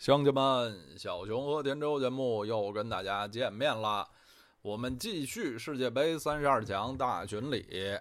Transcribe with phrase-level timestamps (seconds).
[0.00, 4.08] 乡亲们，小熊和田周节目又跟大家见面了。
[4.62, 7.98] 我们继续世界杯三十二强大群里。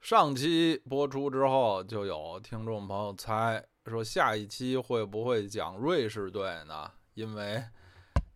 [0.00, 6.90] 上期播出之后，就有听众朋友猜说下一期会不会讲瑞士队呢？
[7.14, 7.62] 因为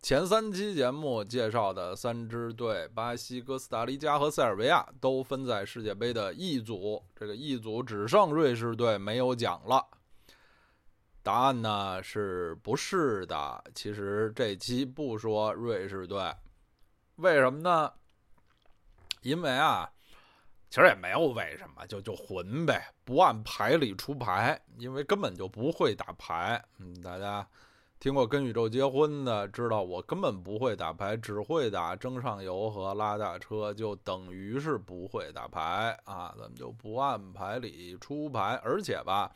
[0.01, 9.85] 前三期节目介绍的三支队——巴西、哥斯达黎加和塞尔维亚——都分在世界杯的 E 组，这个 E 组只剩瑞士队没有讲了。
[11.27, 13.61] 答案呢是不是的？
[13.75, 16.33] 其实这期不说瑞士队，
[17.17, 17.91] 为什么呢？
[19.23, 19.91] 因为啊，
[20.69, 26.63] 其实也没有为什么，就就混呗，不按牌理出牌，因为根本就不会打牌。
[26.77, 27.45] 嗯，大家
[27.99, 36.33] 听过跟宇宙结婚的，知道我根本不会打牌，只会打争上游和拉大车，就等于是不会打牌啊。
[36.37, 39.29] 咱们就不按牌理出牌，而且吧。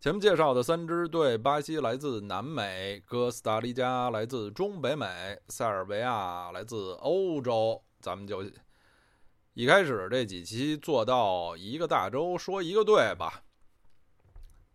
[0.00, 7.82] 前面介绍的三支队：巴西来自南美，哥斯达黎加来自中北美，塞尔维亚来自欧洲。
[8.00, 8.44] 咱们就
[9.54, 13.42] 一开始这几期做到一个大洲说一个队吧，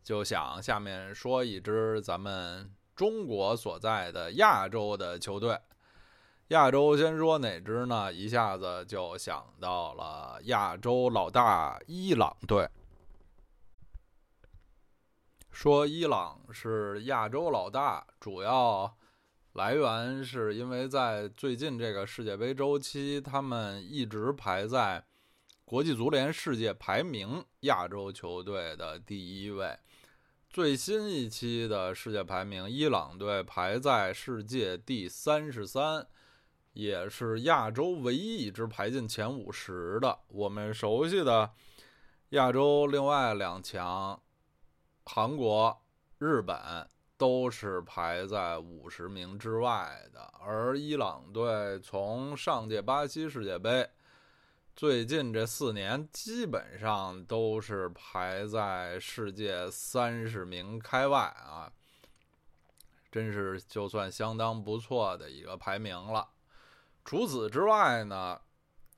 [0.03, 5.57] 就想下面说一支咱们中国所在的亚洲的球队。
[6.49, 8.11] 亚洲先说哪支呢？
[8.11, 12.67] 一下子就想到了亚洲老大伊朗队。
[15.53, 18.91] 说伊朗是亚洲老大，主要
[19.53, 25.05] 来源是因为在最近这个世界杯周期，他们一直排在
[25.63, 29.77] 国际足联世界排名亚洲球队的第一位。
[30.49, 36.07] 最新一期的世界排名，伊朗队排在世界第三十三，
[36.73, 40.17] 也是亚洲唯一一支排进前五十的。
[40.29, 41.51] 我们熟悉的
[42.29, 44.19] 亚洲另外两强。
[45.05, 45.79] 韩国、
[46.17, 46.57] 日本
[47.17, 53.87] 都是排在五十名之外的，而伊朗队从上届巴西世界杯，
[54.75, 61.71] 最近这四年基本上都是排在世界三十名开外啊，
[63.11, 66.27] 真是就算相当不错的一个排名了。
[67.05, 68.39] 除此之外呢，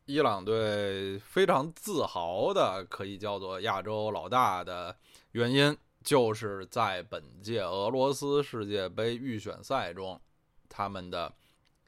[0.06, 4.96] 伊朗队非常自豪的可以叫做亚洲老大的
[5.32, 5.78] 原因。
[6.06, 10.22] 就是在本届俄罗斯世界杯预选赛中，
[10.70, 11.34] 他们的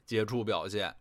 [0.04, 0.92] 杰出表现。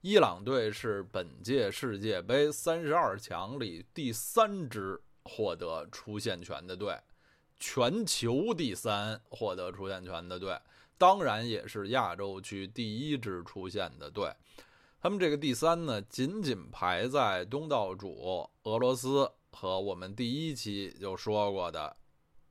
[0.00, 6.98] 伊朗队是本届世界杯三十二强里第三支获得出线权的队，
[7.58, 10.58] 全球第三获得出线权的队，
[10.96, 14.32] 当然也是亚洲区第一支出线的队。
[14.98, 21.94] 他们这个第三呢，仅仅排在东道主俄罗斯和我们第一期就说过的。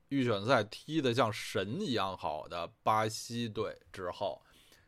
[0.08, 4.40] 预选赛踢得像神一样好的巴西队之后，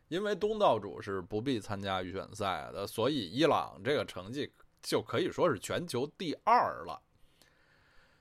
[0.06, 7.02] 因为东道主是不必参加预选赛的，所以伊朗这个成绩就可以说是全球第二了。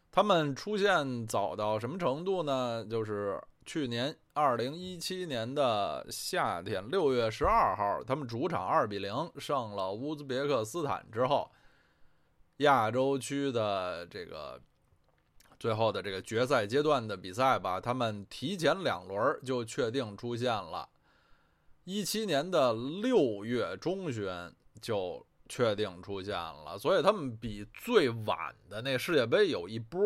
[0.09, 2.83] 他们出现早到什么程度呢？
[2.89, 11.51] 就是去年二零一七年的夏天六月十二号，他们主场二比零胜了乌兹别克斯坦之后，
[12.57, 14.59] 亚洲区的这个。
[15.59, 20.87] 最后的这个决赛阶段的比赛吧，他们提前两轮就确定出现了，
[21.83, 24.29] 一七年的六月中旬
[24.79, 30.05] 就确定出现了，所以他们比最晚的那世界杯有一波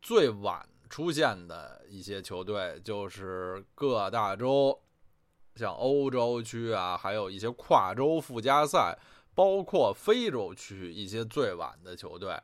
[0.00, 4.80] 最晚出现的一些球队，就是各大洲，
[5.56, 8.98] 像欧洲区啊，还有一些跨洲附加赛，
[9.34, 12.40] 包括非洲区一些最晚的球队。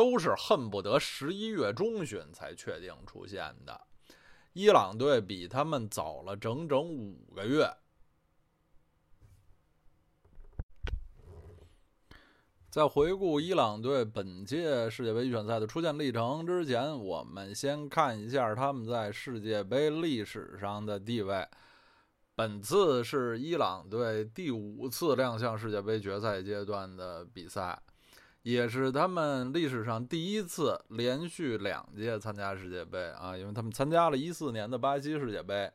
[0.00, 3.78] 都是恨不得十一月中旬才确定出现的，
[4.54, 7.70] 伊朗队比他们早了整整五个月。
[12.70, 21.46] 在回顾伊朗队本届世界杯预选赛的出现历程之前，我们先看一下他们在世界杯历史上的地位。
[22.34, 27.78] 本次是伊朗队第五次亮相世界杯决赛阶段的比赛。
[28.42, 35.70] 也是他们历史上第一次连续两届参加世界杯啊，因为他们参加了一四年的巴西世界杯，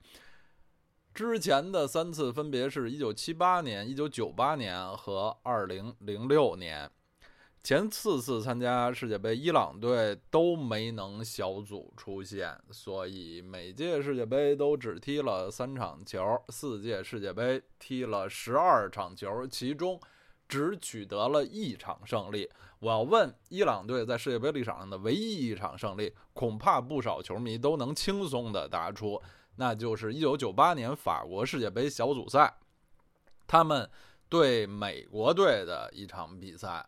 [1.13, 6.89] 之前的三次分别是一九七八年、一九九八年和二零零六年。
[7.61, 19.99] 前四次参加世界杯，伊朗队都没能小组出线，所以每届世界杯都只踢了三场球，四届世界杯踢了十二场球，其中。
[20.47, 22.49] 只取得了一场胜利。
[22.79, 29.21] 我要问，伊朗队在世界杯历史上的唯一一场胜利，恐怕不少球迷都能轻松地答出，
[29.55, 32.53] 那就是一九九八年法国世界杯小组赛，
[33.47, 33.89] 他们
[34.29, 36.85] 对美国队的一场比赛。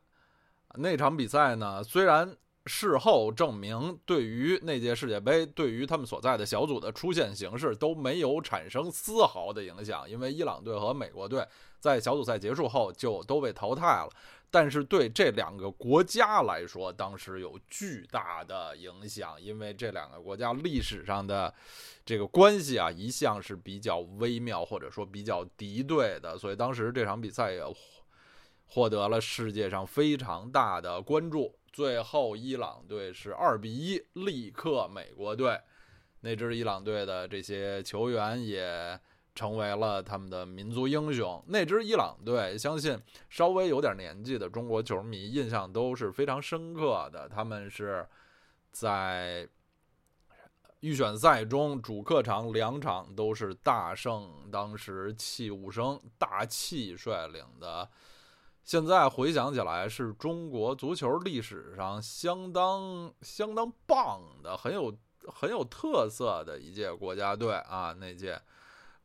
[0.75, 11.47] 那场比赛呢，虽然事后证明对于那届世界杯，对于他们所在的小组的出线形势都没有产生丝毫的影响，因为伊朗队和美国队
[11.79, 14.09] 在小组赛结束后就都被淘汰了。
[14.49, 21.53] 但是对这两个国家来说，当时有巨大的影响，因为这两个国家历史上的
[22.05, 27.61] 这个关系啊，一向是比较微妙或者说比较敌对的，所以当时这场比赛也
[28.67, 31.53] 获得了世界上非常大的关注。
[31.73, 35.59] 最后，伊朗队是二比一力克美国队，
[36.21, 38.97] 那支伊朗队的这些球员也。
[39.37, 41.43] 成为了他们的民族英雄。
[41.45, 42.99] 那支伊朗队，相信
[43.29, 47.29] 稍微有点年纪的中国球迷印象都是非常深刻的。
[47.29, 48.03] 他们是
[48.71, 49.47] 在
[50.79, 57.87] 预选赛中主客场两场都是大胜，当时器物生大气率领的。
[58.63, 64.91] 现在回想起来，是中国足球历史上相当相当棒的、很有
[65.27, 67.93] 很有特色的一届国家队啊！
[67.93, 68.41] 那届。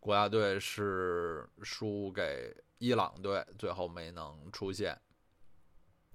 [0.03, 5.01] 国家队是输给伊朗队，最后没能出现。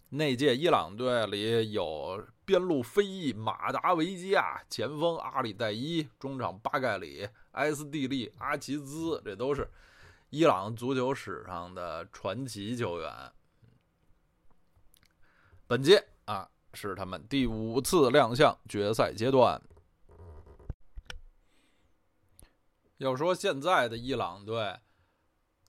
[0.10, 9.66] 那届伊朗队里有边路飞翼马达维基亚、前锋阿里代伊、中场巴盖里、埃斯蒂利、阿齐兹，这都是
[10.32, 13.10] 伊朗足球史上的传奇球员。
[15.66, 19.62] 本届啊，是他们第五次亮相决赛阶段。
[22.98, 24.76] 要说现在的伊朗队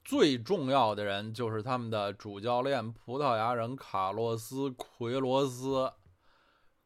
[0.03, 5.93] 最重要的人，就是他们的主教练葡萄牙人卡洛斯·奎罗斯。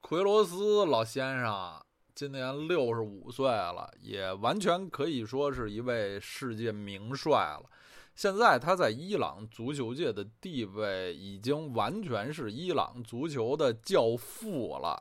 [0.01, 1.81] 奎罗斯老先生
[2.13, 7.71] 今年六十五岁了，也完全可以说是一位世界名帅了。
[8.17, 15.01] 现在他在伊朗足球界的地位已经完全是伊朗足球的教父了，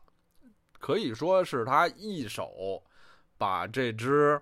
[0.79, 2.83] 可以说是他一手
[3.39, 4.39] 把这支。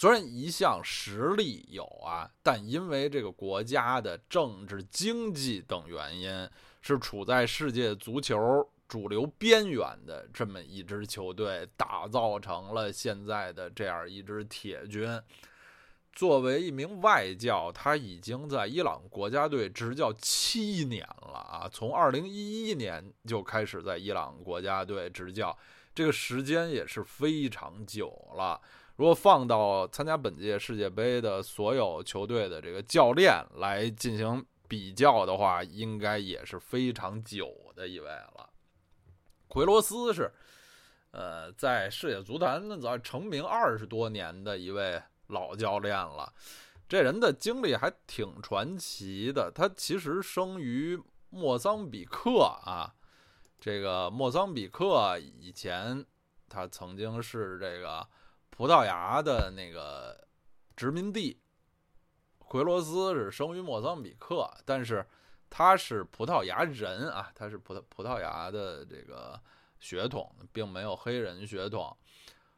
[0.00, 6.48] 虽然一向实力有啊，但因为这个国家的政治、经济等原因，
[6.80, 8.38] 是处在世界足球
[8.86, 15.20] 主流边缘的这么一支球队，打造成了现在的这样一支铁军。
[16.12, 25.58] 作为一名外教，他已经在伊朗国家队执教七年了啊，从二零一一年就开始在伊朗国家队执教，
[25.92, 28.60] 这个时间也是非常久了。
[28.98, 38.50] 如果放到参加本届世界杯的所有球队的这个教练来进行比较的话，应该也是非常久的一位了。
[39.46, 40.28] 奎罗斯是，
[41.12, 46.34] 呃，在世界足坛那早成名二十多年的一位老教练了。
[46.88, 49.48] 这人的经历还挺传奇的。
[49.48, 51.00] 他其实生于
[51.30, 52.92] 莫桑比克啊，
[53.60, 56.04] 这个莫桑比克以前
[56.48, 58.04] 他曾经是这个。
[58.58, 60.26] 葡萄牙的那个
[60.74, 61.40] 殖民地，
[62.38, 65.06] 奎罗斯是生于莫桑比克，但是
[65.48, 69.40] 他是葡萄牙人啊，他是葡萄葡萄牙的这个
[69.78, 71.96] 血统，并没有黑人血统。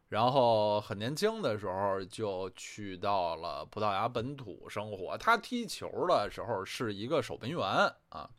[0.09, 5.19] 然后很年轻的时候就去到了葡萄牙本土生活。
[5.19, 7.61] 他踢球的时候是一个守门员
[8.09, 8.31] 啊。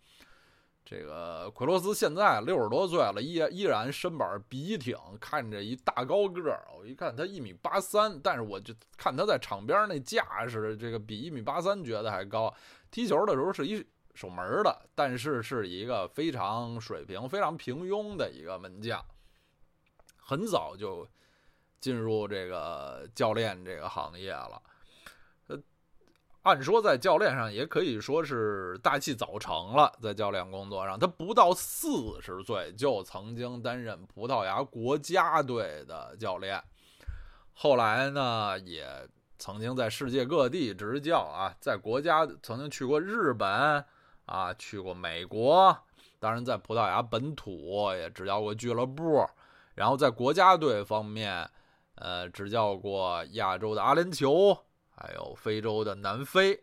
[0.84, 6.68] 这个奎罗斯现在六十多岁了，依依然身板笔挺，看着一大高个儿。
[6.78, 12.54] 我一看他一米八三，但是我就看他在场边那架势，这个比一米八三觉得还高。
[12.90, 13.86] 踢球的时候是一
[14.16, 19.02] 守门的，但是是一个非常水平、非常平庸的一个门将。
[20.18, 21.08] 很早就
[21.80, 24.62] 进入这个教练这个行业了。
[26.43, 36.60] 按说在教练上也可以说是大器早成了，在教练工作上，他不到四十岁就曾经担任葡萄牙国家队的教练，
[37.53, 38.88] 后来呢也
[39.38, 43.86] 曾经在世界各地执教啊，在国家曾经去过日本
[44.25, 45.77] 啊，去过美国，
[46.17, 49.24] 当然在葡萄牙本土也执教过俱乐部，
[49.75, 51.48] 然后在国家队方面，
[51.93, 54.57] 呃，执教过亚洲的阿联酋。
[55.01, 56.62] 还有非洲的南非，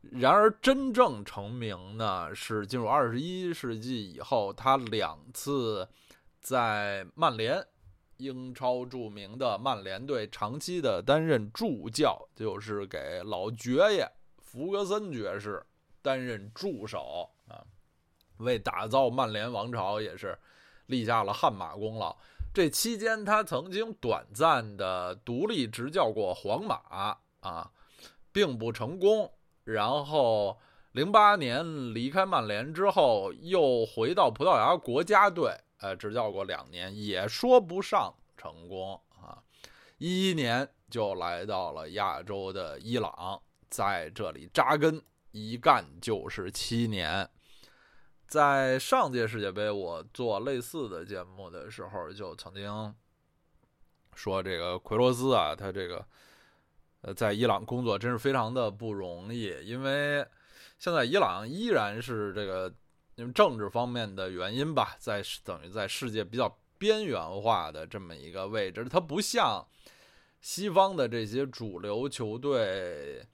[0.00, 5.86] 然而真正成名呢，是进入二十一世纪以后，他两次
[6.40, 7.62] 在曼联，
[8.16, 15.62] 英超著名的曼联队长期的担任助教，就是给老爵爷弗格森爵士
[16.00, 17.60] 担任助手啊，
[18.38, 20.38] 为打造曼联王朝也是
[20.86, 22.16] 立下了汗马功劳。
[22.54, 27.70] 这期间，他曾经短暂的独立执教过皇马啊，
[28.32, 29.32] 并不成功。
[29.64, 30.58] 然后，
[30.92, 39.42] 零八年离开曼联之后，又回到葡萄牙国家队，呃，执教过两年，也说不上成功啊。
[39.98, 47.28] 一一年就来到了亚洲的伊朗，在这里扎根，一干就是七年。
[48.26, 52.94] 在上届世界杯，我做类似的节目的时候，就曾经
[54.14, 56.04] 说这个奎罗斯啊，他这个
[57.04, 60.26] 呃，在伊朗工作真是非常的不容易，因为
[60.78, 62.72] 现在伊朗依然是这个
[63.16, 69.66] 因为政治方面的原因吧，在等于在世界比较边缘化的这么一个位置，它不像
[70.40, 73.26] 西方的这些主流球队。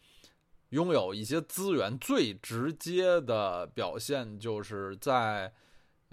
[0.71, 5.53] 拥有一些资源，最直接的表现就是在，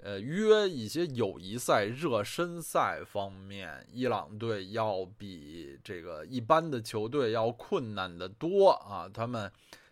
[0.02, 9.08] 呃，约一些友谊赛、热身赛方面，伊朗队要比这个一般的球队要困难的多啊。
[9.12, 9.50] 他们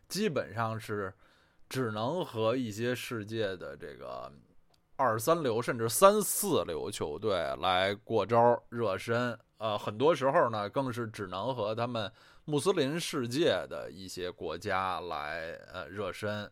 [0.08, 1.12] 基本上是
[1.68, 4.32] 只能和一些世界的这个
[4.96, 12.10] 二三流甚至三四流球队来过招热身，呃，很多时候呢，更是只能和他们。
[12.48, 16.48] 穆斯林世界的一些国家来呃热身，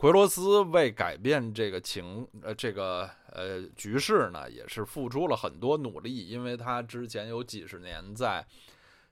[0.00, 8.42] 奎罗斯为改变这个情呃这个呃局势呢，也是付出了很多努力，因为他之前有几十年在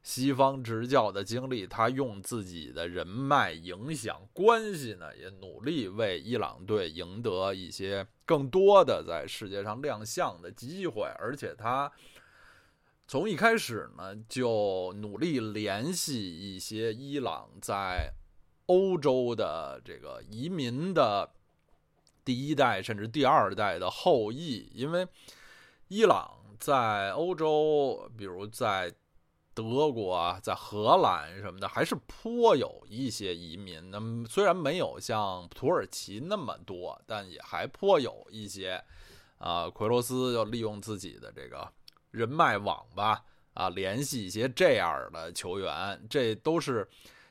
[0.02, 11.92] 西方执教的经历，他用自己的人脉、影响、关系呢，也努力为伊朗队赢得一些更多的在世界上亮相的机会，而且他。
[13.06, 18.12] 从一开始呢，就努力联系一些伊朗在
[18.68, 21.28] 欧洲的这个移民的
[22.24, 25.06] 第一代甚至第二代的后裔，因为
[25.88, 28.90] 伊朗在欧洲，比如在
[29.52, 33.90] 德国啊，在荷兰什么的，还是颇有一些移民。
[33.90, 38.82] 那么虽然没有像土耳其那么多，但也还颇有一些。
[39.38, 41.70] 啊，奎罗斯就利用自己的这个。
[42.10, 43.22] 人脉网吧，
[43.52, 46.88] 啊，联系一些这样的球员，这都是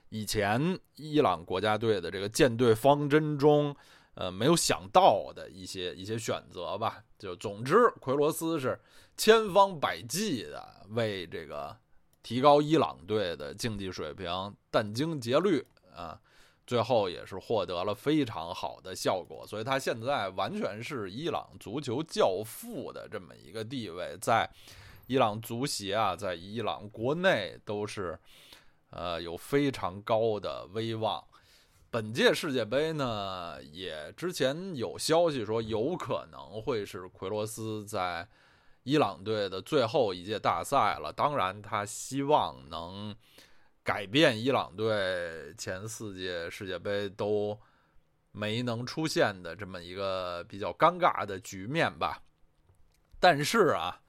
[0.10, 3.76] 以前伊朗国家队的这个建队方针中，
[4.14, 7.04] 呃，没有想到的一些一些选择吧。
[7.20, 8.80] 就总之，奎罗斯是
[9.16, 11.76] 千方百计的为这个
[12.24, 14.30] 提高伊朗队的竞技水平
[14.72, 16.20] 殚精竭虑啊，
[16.66, 19.46] 最后也是获得了非常好的效果。
[19.48, 24.50] 所以他现在完全是伊朗足球教父的这么一个地位，在。
[25.10, 28.20] 伊朗足协啊，在伊朗国内都是，
[28.90, 31.24] 呃，有非常高的威望。
[31.90, 38.28] 本届世界杯呢，也之前有消息说，有可能会是奎罗斯在
[38.84, 41.12] 伊朗队的最后一届大赛了。
[41.12, 43.16] 当然，他希望能
[43.84, 47.60] 改变伊朗队前四届世界杯都
[48.32, 52.22] 没能出现的这么一个比较尴尬的局面吧。
[53.20, 54.02] 但是啊。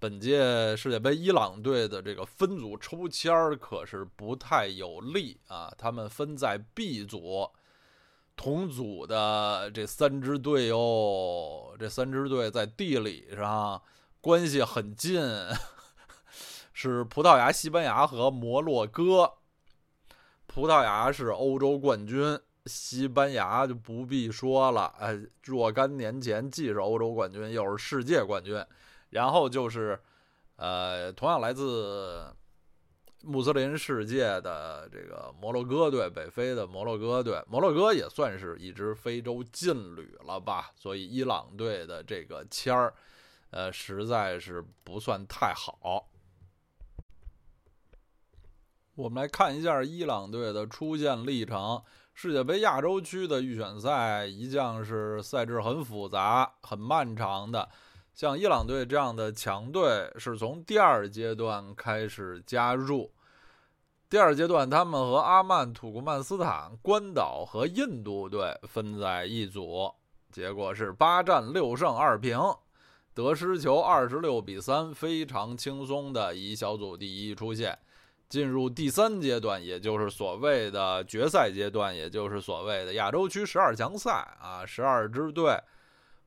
[0.00, 5.70] 本届世界杯，伊朗队的这个分组抽签儿可是不太有利啊！
[5.76, 7.46] 他们分在 B 组，
[8.34, 13.82] 同组的这三支队哦，这三支队在地理上
[14.22, 15.20] 关系很近，
[16.72, 19.34] 是葡萄牙、西班牙和摩洛哥。
[20.46, 28.64] 葡萄牙是欧洲冠军，西班牙就不必说了，哎，若干年前既是欧洲冠军，又是世界冠军。
[29.10, 30.00] 然后就是，
[30.56, 32.34] 呃，同样来自
[33.22, 40.70] 穆斯林世界的这个摩洛哥队，北非的摩洛哥队，摩洛哥也算是一支非洲劲旅了吧？
[40.74, 42.94] 所以伊朗队的这个签儿，
[43.50, 46.08] 呃，实在是不算太好。
[48.94, 51.82] 我们来看一下伊朗队的出线历程。
[52.12, 57.66] 世界杯亚洲区的预选赛一向是赛制很复杂、很漫长的。
[58.12, 63.10] 像伊朗队这样的强队是从第二阶段开始加入。
[64.10, 69.88] 第二阶段，他们和阿曼、土库曼斯坦、关岛和印度队分在一组，
[70.32, 72.36] 结果是八战六胜二平，
[73.14, 77.78] 得失球二十六比三，非常轻松的以小组第一出线，
[78.28, 84.10] 进入第三阶段，也就是所谓的决赛阶段，也就是所谓的亚洲区十二强赛
[84.42, 85.56] 啊，十二支队。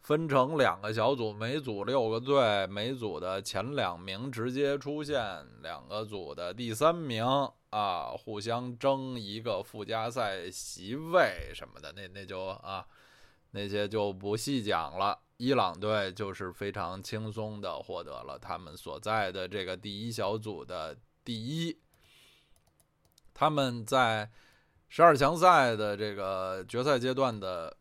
[0.03, 5.17] 分成两个小组，每组六个队，每组的前两名直接出现，
[5.61, 7.25] 两个组的第三名
[7.69, 12.85] 啊，互相争一个附加赛席位什么的，那那就啊，
[13.51, 15.17] 那些就不细讲了。
[15.37, 21.77] 伊朗队就是非常轻松的获得了他们所在的这个第一小组的第一。
[23.33, 24.29] 他们在
[24.89, 27.75] 十二强赛的这个决赛阶段的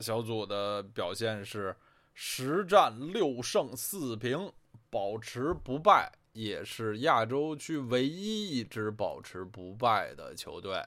[0.00, 1.76] 小组的表现是
[2.14, 4.52] 十战六胜四平，
[4.90, 10.82] 保持不败，也是亚洲区唯一一支保持不败的球队。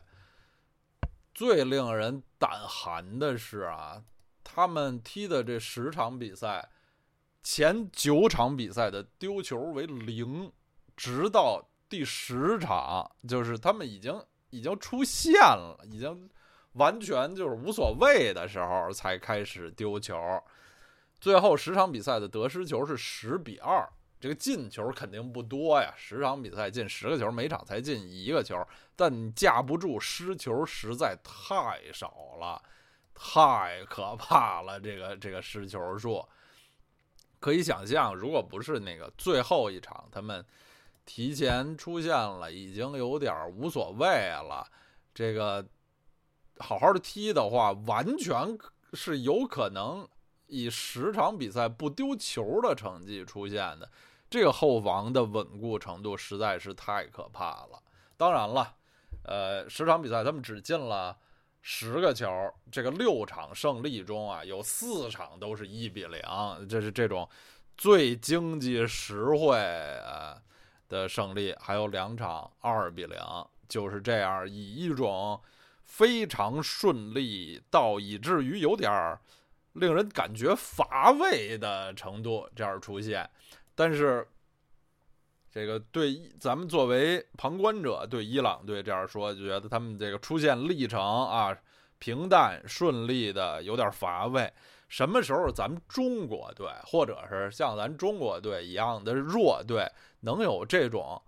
[1.33, 4.03] 最令人胆寒的是啊，
[4.43, 6.69] 他们踢的这十场比赛，
[7.41, 10.51] 前九场比赛的丢球为零，
[10.95, 16.29] 直到第十场，就是他们已经已经出现了，已经
[16.73, 20.17] 完全就是无所谓的时候才开始丢球。
[21.19, 23.87] 最后十场比赛的得失球是十比二。
[24.19, 28.55] 这个进球肯定不多呀，十场比赛进十个球，每场才进一个球，
[28.95, 32.61] 但架不住失球实在太少了，
[33.15, 34.79] 太可怕了。
[34.79, 36.23] 这个这个失球数，
[37.39, 40.45] 可以想象，如果不是那个最后一场他们
[41.03, 44.63] 提前出现了，已经有点无所谓了。
[45.15, 45.65] 这个
[46.61, 48.57] 好好的踢的话，完全
[48.93, 50.07] 是有可能
[50.47, 53.89] 以十场比赛不丢球的成绩出现的。
[54.29, 57.81] 这个后防的稳固程度实在是太可怕了。
[58.15, 58.75] 当然了，
[59.23, 61.17] 呃，十场比赛他们只进了
[61.61, 62.29] 十个球，
[62.71, 66.21] 这个六场胜利中啊，有四场都是一比零，
[66.69, 67.27] 这是这种
[67.77, 69.57] 最经济实惠
[70.05, 70.41] 啊
[70.87, 73.19] 的胜利，还有两场二比零，
[73.67, 75.41] 就是这样以一种
[75.91, 79.19] 非常顺利到以至于有点儿
[79.73, 83.29] 令人感觉乏味的程度这样出现。
[83.75, 84.25] 但是，
[85.51, 91.55] 这个对咱们作为旁观者对伊朗队这样说，就觉得他们这个出现历程啊，
[91.99, 94.51] 平淡顺利的有点乏味。
[94.87, 99.85] 什么时候咱们中国队或者是像咱中国队一样的弱队
[100.21, 101.21] 能有这种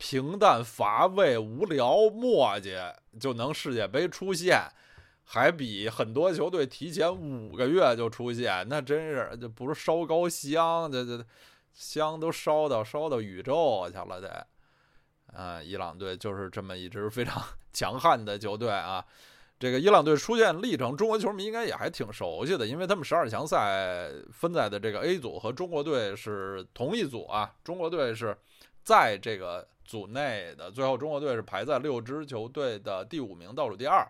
[0.00, 2.90] 平淡乏味、无聊磨叽
[3.20, 4.58] 就能世界杯出现，
[5.24, 11.22] 还比很多球队提前五个月就出现，那真是就不是烧高香，这这。
[11.72, 14.46] 香都烧到烧到宇宙去了，得，
[15.32, 17.40] 啊，伊朗队就是这么一支非常
[17.72, 19.02] 强悍的球队啊。
[19.58, 27.54] 这个伊朗队出现历程，中国球迷应该也还挺熟悉的，因为他们十二强赛分在的这个 A 组和中国队是同一组啊。
[27.62, 28.36] 中国队是
[28.90, 34.04] 在这个组内的，最后中国队是排在六支球队的第五名，倒数第二。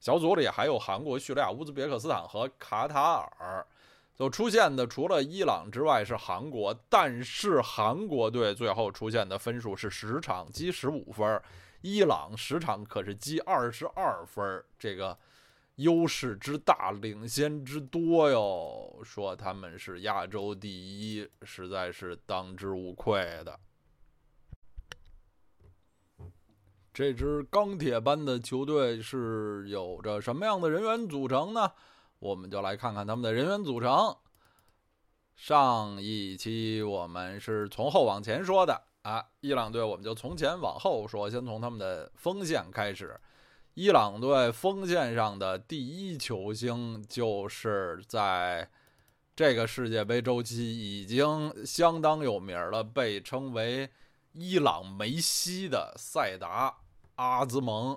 [0.00, 3.66] 小组里还有韩国、叙利亚、乌兹别克斯坦和卡塔尔。
[4.14, 11.40] 就出现的除了伊朗之外是韩国，但是韩国队最后出现的分数是十场积十五分，
[11.80, 15.18] 伊朗十场可是积二十二分，这个
[15.76, 19.00] 优势之大，领先之多哟。
[19.02, 23.58] 说他们是亚洲第一，实在是当之无愧的。
[26.94, 31.72] 这支钢铁般的球队是有着什么样的人员组成呢？
[32.18, 34.14] 我们就来看看他们的人员组成。
[35.34, 43.18] 上一期我们是从后往前说的啊，伊朗队我们就从前往后说，先从他们的锋线开始。
[43.72, 48.70] 伊朗队锋线上的第一球星，就是在
[49.34, 53.88] 这个世界杯周期已经相当有名了，被称为
[54.34, 56.68] “伊朗梅西”的塞达·
[57.22, 57.96] 阿兹蒙，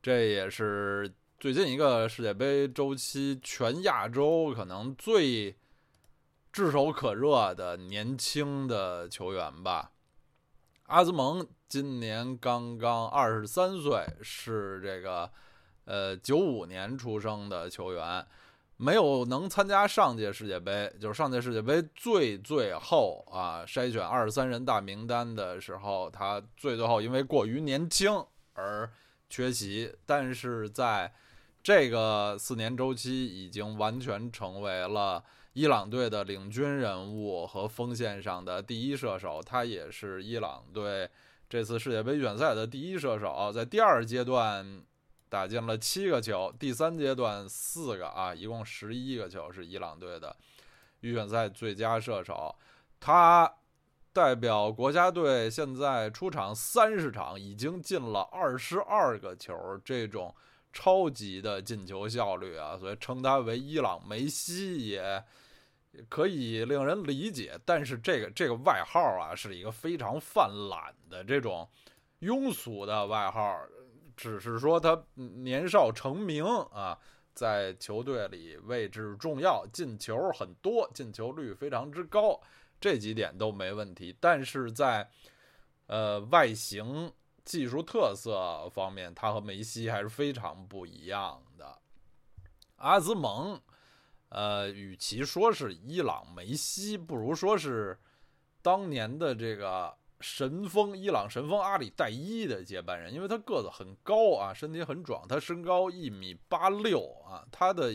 [0.00, 1.12] 这也是。
[1.40, 5.56] 最近一个世界杯周期，全亚洲可能最
[6.52, 9.90] 炙手可热的年轻的球员吧。
[10.84, 15.28] 阿兹蒙今年刚刚二十三岁，是这个
[15.86, 18.24] 呃九五年出生的球员，
[18.76, 28.90] 没有能参加上届世界杯，就是上届世界杯最最后啊筛选二十三人大名单的时候，他最最后因为过于年轻而
[29.28, 31.12] 缺席，但是在
[31.62, 35.22] 这个四年周期已经完全成为了
[35.54, 41.08] 伊朗队的领军人物和锋线上的第一射手，他也是伊朗队
[41.48, 44.82] 这次世界杯预选赛的第一射手，在第二阶段
[45.28, 50.36] 打进了七个球，第三阶段四个啊，一共十一个球是伊朗队的
[51.00, 52.54] 预选赛最佳射手。
[53.00, 53.50] 他
[54.14, 60.34] 代表国家队现在出场三十场，已经进了二十二个球，这种。
[60.76, 65.22] 超级的进球效率啊，所以称他为伊朗梅西也
[66.08, 67.56] 可以令人理解。
[67.64, 71.70] 但是这个这个外号啊，是一个非常泛滥的这种
[72.22, 73.56] 庸俗的外号，
[74.16, 76.98] 只是说他年少成名啊，
[77.32, 82.40] 在球队里位置重要，进球很多，进球率非常之高，
[82.84, 84.14] 这几点都没问题。
[84.20, 85.08] 但是在
[85.86, 87.10] 呃外形、
[87.42, 91.78] 技术特色方面，他和梅西还是非常不一样的。
[92.76, 93.58] 阿兹蒙，
[94.28, 97.98] 呃，与其说是伊朗梅西，不如说是
[98.60, 99.96] 当年的这个。
[100.20, 107.92] 神锋伊朗神锋阿里代伊的接班人，因为他个子很高啊，身体很壮，他身高一米八六啊，他的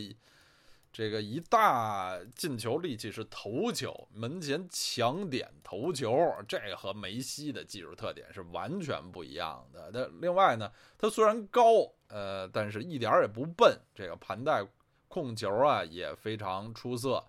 [0.92, 6.16] 这个一大进球利器是头球，门前抢点头球，
[6.48, 9.90] 这和梅西的技术特点是完全不一样的。
[9.92, 14.66] 那另外呢，他虽然高，呃，但是一点也不笨，这个盘带
[15.08, 17.24] 控球啊也非常出色，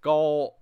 [0.00, 0.52] 高。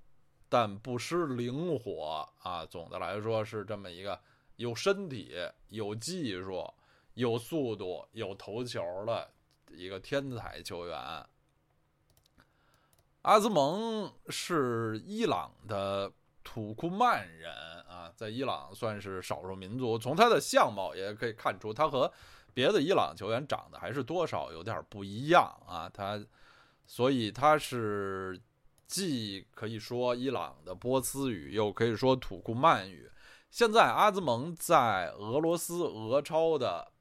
[0.55, 2.67] 但不失灵活啊！
[2.67, 4.21] 总的来说是这么一个
[4.57, 5.35] 有身体、
[5.71, 6.71] 有技术、
[7.15, 9.31] 有速度、有头球的
[9.71, 11.27] 一个天才球员。
[13.23, 16.13] 阿兹蒙是伊朗的
[16.45, 17.53] 土库曼人
[17.89, 19.99] 啊，在伊朗算是少数民族。
[19.99, 22.13] 从他的相貌也可以看出，他和
[22.55, 25.91] 别的伊朗球员长得还是多少有点不一样啊。
[25.93, 26.25] 他，
[26.87, 28.41] 所以他是。
[28.85, 33.11] 既可以说伊朗的波斯语，又可以说土库曼语。
[33.51, 36.93] 现在阿兹蒙在俄罗斯俄超的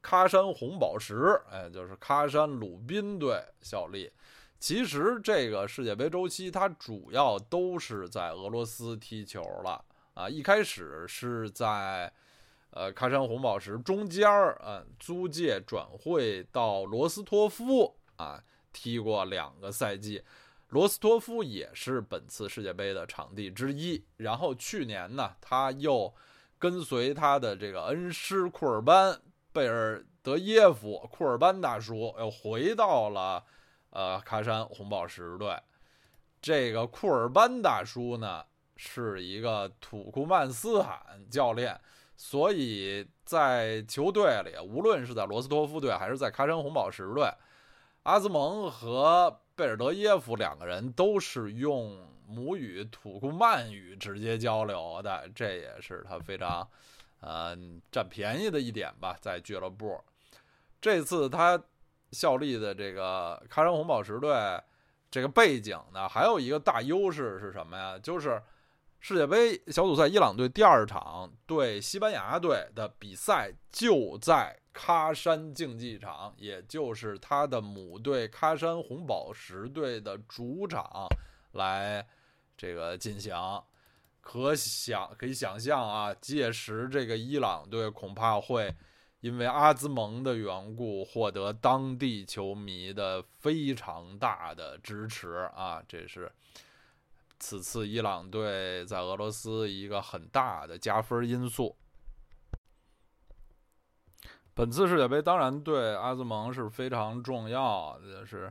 [0.00, 4.12] 喀山红宝石，哎，就是喀山鲁宾队效力。
[4.60, 10.28] 其实这个世界杯周期，他主要都是在俄罗斯踢球了啊。
[10.28, 12.12] 一开始是在
[12.72, 18.38] 呃喀山红宝石中间儿，嗯，租借转会到罗斯托夫啊，
[18.70, 20.22] 踢过两个赛季。
[20.68, 24.04] 罗斯托夫也是本次世界杯的场地之一。
[24.18, 26.14] 然后去年呢，他又
[26.58, 29.18] 跟随他的这个恩师库尔班
[29.54, 33.42] 贝尔德耶夫库尔班大叔又回到了
[33.90, 35.56] 呃喀山红宝石队。
[36.42, 38.44] 这个库尔班大叔呢
[38.76, 41.78] 是一个土库曼斯坦教练，
[42.16, 47.30] 所以在球队里，无论是在罗斯托夫队还是在喀山红宝石队，
[48.04, 56.66] 阿兹蒙和贝尔德耶夫两个人都是用母语土库曼语直接交流的，这也是他非常，
[57.20, 57.54] 呃，
[57.92, 59.14] 占便宜的一点吧。
[59.20, 60.02] 在俱乐部，
[60.80, 61.62] 这次他
[62.12, 64.60] 效力的这个喀山红宝石队，
[65.10, 67.98] 这个背景呢，还有一个大优势是什么呀？
[67.98, 68.42] 就是
[69.00, 74.56] 世界杯小组赛，伊朗队第二场对西班牙队的比赛就在。
[74.72, 81.08] 喀山竞技场，也就是他的母队喀山红宝石队的主场，
[81.54, 82.06] 来
[82.56, 83.34] 这个进行，
[84.20, 88.72] 可想可以想象啊，届时这个伊朗队恐怕会
[89.20, 96.32] 因为阿兹蒙的缘故，获得当地球迷的非常大的支持啊，这是
[97.38, 101.76] 此次伊朗队在俄罗斯一个很大的加分因素。
[104.54, 108.50] 本次世界杯当然对阿兹蒙是非常重要，就是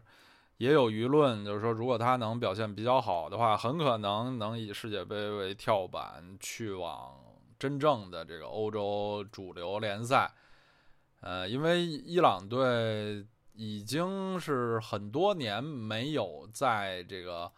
[0.57, 7.17] 也有舆论就是说，如果他能表现比较好的话，很可能能以世界杯为跳板去往
[7.57, 10.31] 真正的这个欧洲主流联赛。
[11.21, 17.51] 呃，因为伊朗队已经是很多年没有在这个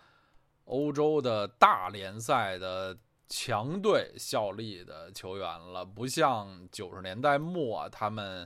[0.66, 2.98] 欧洲的大联赛的。
[3.34, 8.46] 强队效力的球员了，不像九十年代末他们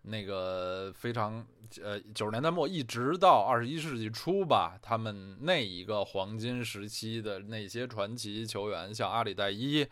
[0.00, 1.46] 那个非常
[1.82, 9.86] 呃，九十年代末一直到二十一世纪初吧，他们那一个黄金时期的那些传奇球员，像阿里代伊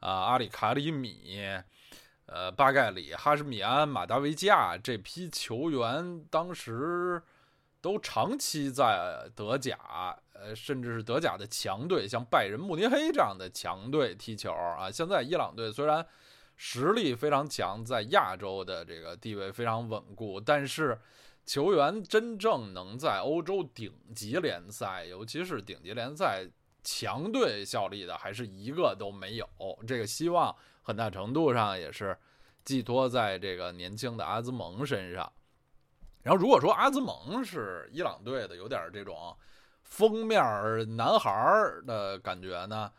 [0.00, 1.40] 啊、阿里卡里米、
[2.26, 7.22] 呃、巴盖里、哈什米安、马达维加这批球员，当时
[7.80, 10.16] 都长期在德甲。
[10.34, 14.90] 呃，甚至是德甲的强队，像拜仁慕尼黑这样的强队踢球啊。
[14.90, 16.04] 现在伊朗队虽然
[16.56, 20.98] 实力非常强，在亚洲的这个地位非常稳固，但是
[21.46, 26.44] 球员真正能在欧洲顶级联赛，尤其是顶级联赛
[26.82, 29.48] 强队效力的，还是一个都没有。
[29.86, 32.16] 这个希望很大程度上也是
[32.64, 35.32] 寄托在这个年轻的阿兹蒙身上。
[36.22, 39.36] 然后，如果说阿兹蒙是伊朗队的，有点这种。
[39.84, 40.40] 封面
[40.96, 42.90] 男孩儿的感觉呢？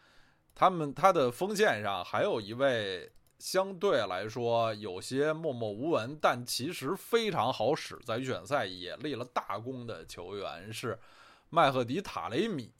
[0.53, 10.99] 他们他的锋线上还有一位相对来说有些默默无闻，但其实非常好使，在预选赛也立了大功的球员是
[11.53, 12.73] 麦赫迪塔雷米，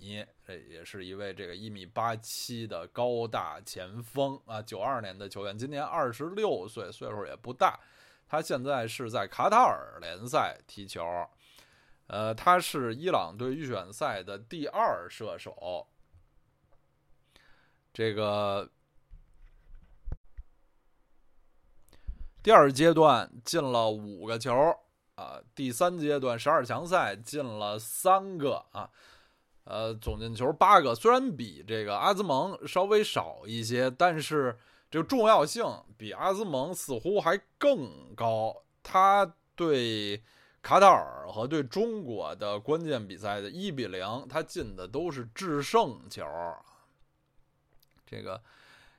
[0.44, 7.80] 这也是一位这个一米八七的高大前锋啊，九二年的球员，今年二十六岁，岁数也不大。
[8.28, 11.06] 他现在是在卡塔尔联赛踢球。
[12.08, 15.88] 呃，他是伊朗队预选赛的第二射手。
[17.94, 18.68] 这个
[22.42, 24.52] 第二阶段进了五个球
[25.15, 28.89] 啊，第三阶段十二强赛进了三个啊，
[29.63, 30.95] 呃，总进球八个。
[30.95, 34.58] 虽然比这个阿兹蒙稍微少一些，但是
[34.89, 35.65] 这个重要性
[35.97, 38.63] 比阿兹蒙似乎还更高。
[38.82, 40.23] 他对。
[40.63, 46.26] 卡塔尔和对中国的关键比赛的一比零，他进的都是制胜球。
[48.06, 48.41] 这个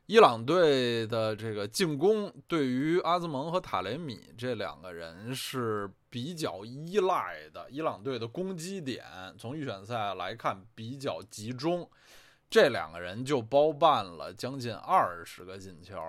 [0.04, 7.68] 伊朗队的这个进攻，对于阿兹蒙和塔雷米这两个人是比较依赖的。
[7.68, 9.04] 伊朗队的攻击点
[9.36, 11.90] 从预选赛来看比较集中，
[12.48, 16.00] 这两个人就包办了将近二十个进球。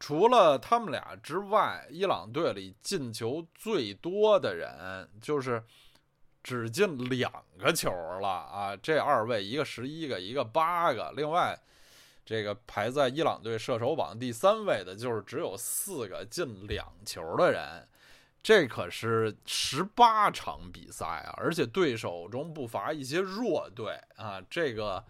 [0.00, 5.62] 除了他们俩之外，伊朗队里进球最多的人就是
[6.42, 7.88] 只进两个球
[8.20, 8.76] 了啊！
[8.76, 11.12] 这二位，一个十一个，一个八个。
[11.16, 11.56] 另外，
[12.24, 17.86] 这个排在伊朗队射手榜第三位的，就是只有四个进两球的人。
[18.46, 21.34] 这可是十八场比赛啊！
[21.36, 24.40] 而且对手中不乏一些弱队啊。
[24.48, 25.04] 这个，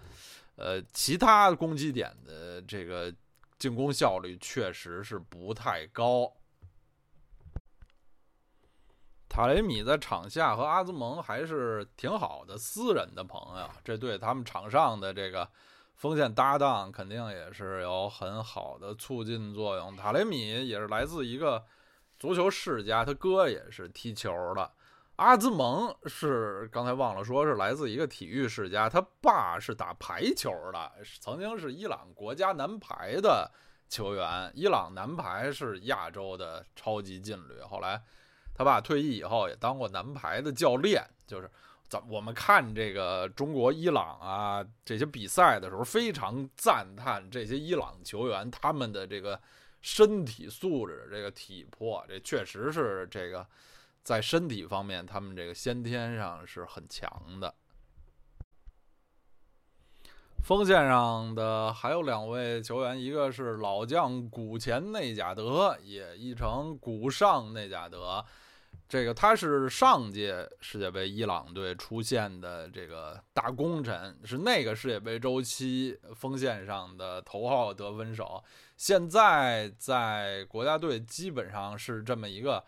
[0.54, 3.14] 呃，其他攻击点的这个。
[3.58, 6.30] 进攻效率确实是不太高。
[9.30, 15.48] 塔雷米在场下和阿兹蒙还是挺好的私人的朋友，这对他们场上的这个
[15.94, 19.96] 锋线搭档肯定也是有很好的促进作用。
[19.96, 21.64] 塔雷米也是来自一个
[22.18, 24.70] 足球世家，他哥也是踢球的。
[25.16, 33.50] 阿兹蒙是刚才忘了说，是来自一个体育世家，他爸是打排球的，曾经是伊朗国家男排的
[33.88, 34.52] 球员。
[34.54, 37.98] 伊朗男排是亚洲的超级劲旅，后来
[38.54, 41.02] 他爸退役以后也当过男排的教练。
[41.26, 41.50] 就是
[41.88, 49.40] 咱我们看这个中国伊朗啊这些比赛的时候，非常赞叹这些伊朗球员他们的这个
[49.86, 53.46] 身体素质、这个体魄，这确实是这个。
[54.02, 57.54] 在身体方面，他们这个先天上是很强的。
[60.42, 68.24] 锋线上的还有两位球员，一个是老将古前内贾德，也译成古上内贾德。
[68.88, 78.42] 这个他是上届世界杯伊朗队出现的这个大功臣，是那个世界杯周期锋线上的头号得分手。
[78.76, 82.64] 现在在国家队基本上是这么一个。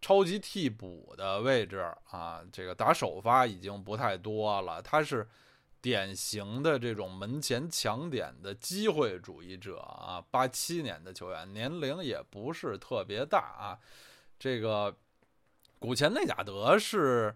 [0.00, 1.78] 超级替补的位置
[2.10, 4.80] 啊，这个打首发已经不太多了。
[4.80, 5.26] 他是
[5.80, 13.78] 典型的这种门前抢点的机会主义者啊，八七年的球员，年龄也不是特别大啊。
[14.38, 14.96] 这个
[15.78, 17.34] 古前内贾德是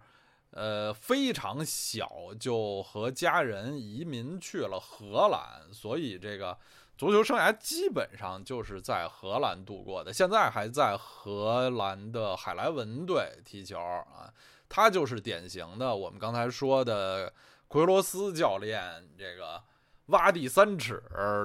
[0.50, 6.58] 呃非常小就和家人移民去了荷兰，所以这个。
[6.94, 14.32] 足球生涯基本上就是在荷兰度过的，现在还在荷兰的海莱文队踢球啊。
[14.68, 17.32] 他就是典型的我们刚才说的
[17.66, 19.60] 奎罗斯教练这个
[20.08, 21.02] 挖地三尺，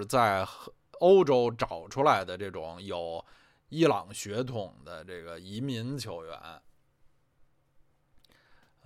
[0.08, 0.46] 在
[1.00, 3.26] 欧洲找出来的这种有
[3.70, 6.38] 伊朗血统的这个移民球员。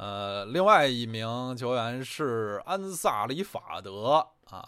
[0.02, 4.68] 呃，另外一名球员是安萨里法德啊。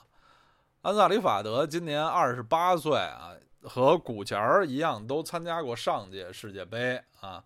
[0.84, 7.44] 安萨里法德今年二十八岁啊，和古钱儿一样，都参加过上届世界杯啊。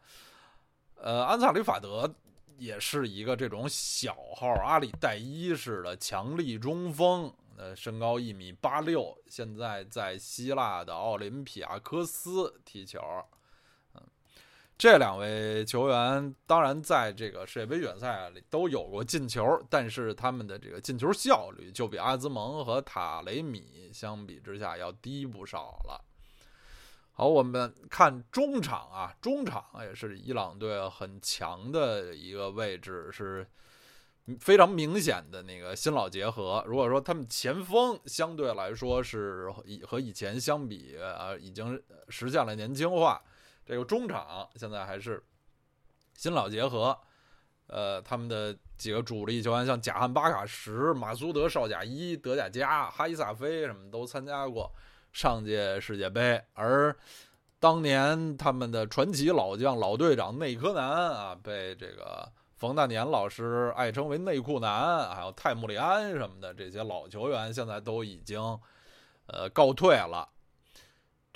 [0.95, 2.13] 呃，安萨里法德
[2.57, 12.99] 也是一个这种小号阿里代伊式的强力中锋，呃，身高一米八六，现在在希腊的奥林匹亚科斯踢球。
[14.77, 26.05] 这两位球员当然在这个世界杯预选赛里都有过进球，但是他们的这个进球效率就比阿兹蒙和塔雷米相比之下要低不少了。
[27.11, 33.47] 好，我们看中场啊，中场也是伊朗队很强的一个位置，是
[34.39, 36.63] 非常明显的那个新老结合。
[36.67, 43.19] 如果说他们前锋相对来说是以和以前相比啊，已经实现了年轻化。
[43.67, 45.21] 这个中场现在还是
[46.13, 46.97] 新老结合，
[47.67, 54.71] 呃，他们的几个主力球员像贾汉巴卡什、马苏德绍贾伊、德贾加、哈伊萨菲什么都参加过
[55.11, 56.95] 上届世界杯，而
[57.59, 68.39] 当年他们的传奇老将老队长内科南啊，被这个冯大年老师爱称为内库男，还有泰穆里安什么的这些老球员，现在都已经
[69.25, 70.29] 呃告退了。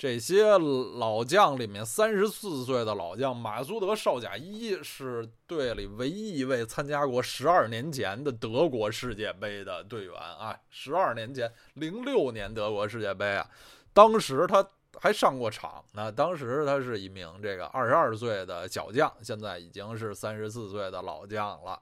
[0.02, 10.58] 这些老将里面，三十四岁的老将马苏德绍贾伊是队里唯一一位参加过十二年前的德国世界杯的队员啊！
[10.70, 13.48] 十二年前，零六年德国世界杯啊，
[13.92, 14.66] 当时他
[14.98, 16.10] 还上过场呢。
[16.10, 21.80] 当时他是一名这个二十二岁的小将，现在已经是三十四岁的老将了。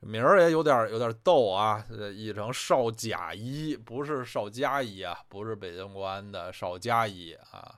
[0.00, 1.84] 名儿也有点有点逗啊，
[2.14, 7.74] 译成少贾伊，不是少加一啊，不是北京国安的少加一啊。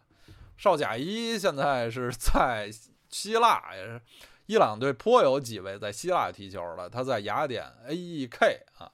[0.59, 2.71] 少贾伊现在是在
[3.09, 4.01] 希腊，也是
[4.47, 6.91] 伊朗队颇有几位在希腊踢球的。
[6.91, 8.91] 他在雅典 A.E.K 啊。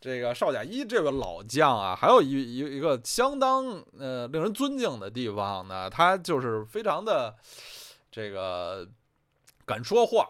[0.00, 3.66] 这个少贾伊这位老将啊，还有一一一个相当
[3.98, 7.34] 呃令人尊敬的地方呢，他就是非常的
[8.10, 8.88] 这个
[9.66, 10.28] 敢说话。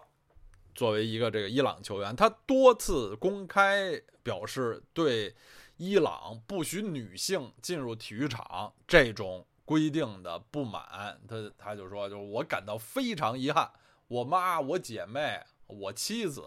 [0.79, 5.35] 作为一个这个伊朗球员，他多次公开表示对
[5.77, 11.21] 伊朗不许女性进入体育场这种规定的不满。
[11.27, 13.69] 他他就说，就是我感到非常遗憾，
[14.07, 16.45] 我妈、我姐妹、我妻子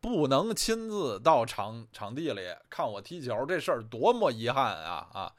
[0.00, 5.32] 不能亲自到场场地里看我踢球，这事儿多么遗憾啊啊！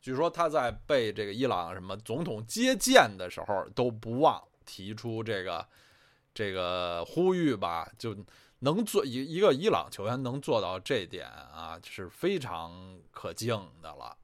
[0.00, 5.66] 据说他在被这个伊朗什么总统接见的时候都不忘提出这个。
[6.34, 8.16] 这个呼吁吧，就
[8.60, 14.16] 能做一一个伊朗球员能做到这点啊，是非常可敬的了。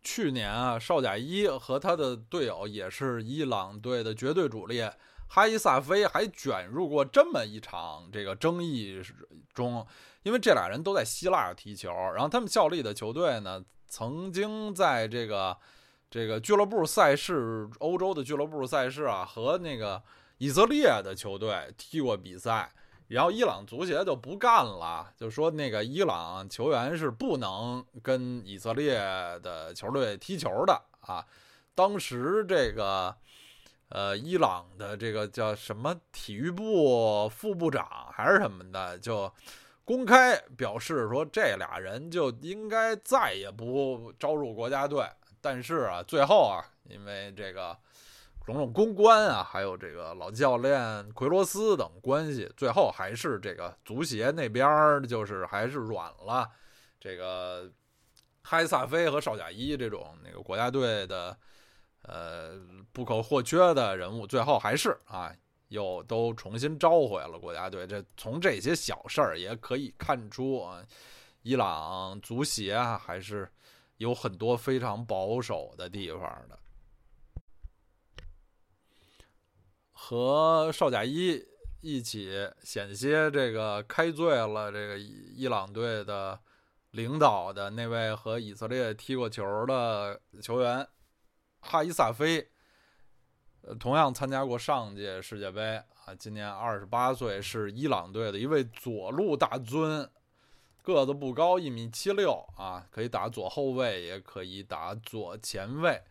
[0.00, 4.88] 去年啊，邵贾伊和他的队友也是伊朗队的绝对主力
[5.28, 9.02] 哈伊萨菲，还卷入过这么一场这个争议
[9.52, 9.86] 中，
[10.22, 15.58] 因为这俩人都在希腊踢球，然后他们效力的球队呢，曾经在这个。
[16.10, 20.02] 这个俱乐部赛事，欧洲的俱乐部赛事啊，和那个
[20.38, 22.72] 以色列的球队踢过比赛，
[23.08, 28.94] 然后伊朗足协就不干了，就说那个伊朗球员是不能跟以色列
[29.40, 31.22] 的球队踢球的啊。
[31.74, 33.14] 当时这个
[33.90, 39.30] 呃，伊朗的这个叫什么体育部副部长还是什么的，就
[39.84, 45.06] 公开表示说，这俩人就应该再也不招入国家队。
[45.40, 47.76] 但是啊，最后啊，因为这个
[48.44, 56.48] 种种公关啊，还有这个老教练奎罗斯等关系，最后还是这个足协那边就是还是软了。
[56.98, 57.70] 这个
[58.42, 61.36] 哈伊萨菲和邵贾伊这种那个国家队的
[62.02, 62.58] 呃
[62.92, 65.32] 不可或缺的人物，最后还是啊
[65.68, 67.86] 又都重新召回了国家队。
[67.86, 70.82] 这从这些小事儿也可以看出啊，
[71.42, 73.48] 伊朗足协啊还是。
[73.98, 76.58] 有很多非常保守的地方的，
[79.92, 81.44] 和邵贾伊
[81.80, 86.40] 一起险些这个开罪了这个伊朗队的
[86.92, 90.86] 领导的那位和以色列踢过球的球员
[91.60, 92.48] 哈伊萨菲，
[93.80, 100.08] 同样参加过上届世界杯啊，今年二十八岁，是伊朗队的一位左路大尊。
[100.82, 106.02] 个子不高，一米七六啊，可以打左后卫，也可以打左前卫。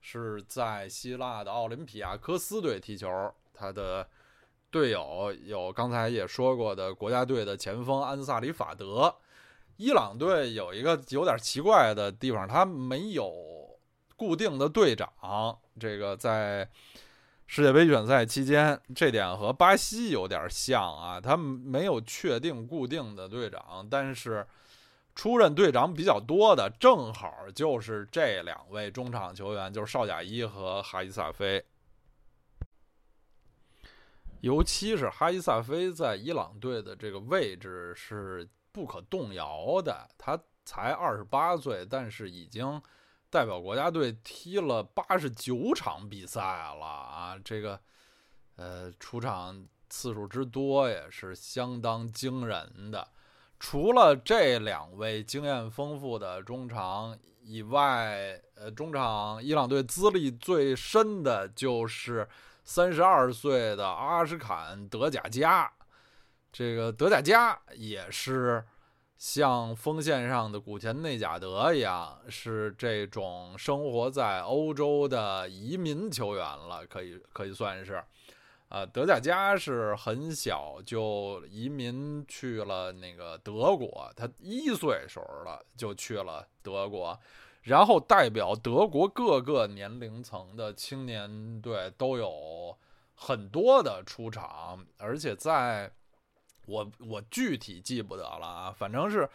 [0.00, 4.08] 是在希腊的奥林匹亚科斯队踢球，他的
[4.70, 9.14] 队友有刚才也说过的国家队的前锋安萨里法德。
[9.76, 13.32] 伊朗队有一个有点奇怪的地方，他没有
[14.16, 16.68] 固定的队长，这个在。
[17.54, 24.44] 世界杯选赛期间，这点和巴西有点像啊，他们没有确定固定的队长，但是
[25.14, 31.64] 出任队长比较多的，正好就是这两位中场球员，就是邵贾伊和哈伊萨菲。
[34.40, 42.82] 尤其是哈伊萨菲在伊朗队的这个位置是不可动摇的，他才二十八岁，但是已经。
[43.34, 47.80] 代表国家队踢了八十九场比赛了啊，这个
[48.54, 53.08] 呃出场次数之多也是相当惊人的。
[53.58, 62.28] 除了这两位经验丰富的中场以外，呃，中场伊朗队资历最深的就是
[62.62, 65.68] 三十二岁的阿什坎德贾加。
[66.52, 68.64] 这个德贾加也是。
[69.24, 78.04] 像锋线上的古田内贾德一样，是这种生活在欧洲的移民球员了，可以可以算是。
[78.68, 87.18] 呃，德甲加是很小就移民去了那个德国，他一岁时候了就去了德国，
[87.62, 92.76] 然后代表德国各个年龄层的青年队都有
[93.14, 95.90] 很多的出场，而且在。
[96.66, 99.28] 我我具体记不得了啊，反正是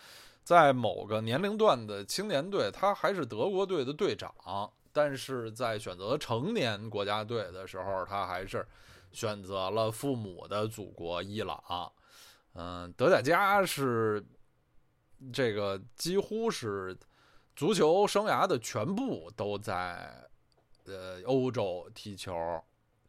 [0.43, 4.29] 在某个年龄段的青年队，他还是德国队的队长；
[4.91, 8.65] 但是在选择成年国家队的时候，他还是
[9.11, 11.61] 选择了父母的祖国伊朗。
[12.53, 14.25] 嗯，德甲加是
[15.31, 16.97] 这个几乎是
[17.55, 20.27] 足球生涯的全部都在
[20.85, 22.33] 呃欧洲踢球，